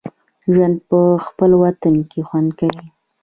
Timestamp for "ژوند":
0.53-0.77